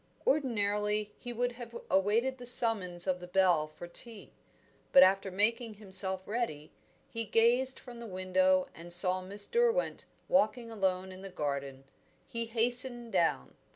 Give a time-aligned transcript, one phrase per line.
[0.25, 4.33] Ordinarily, he would have awaited the summons of the bell for tea.
[4.91, 6.71] But, after making himself ready,
[7.07, 11.83] he gazed from the window and saw Miss Derwent walking alone in the garden;
[12.27, 13.53] he hastened down.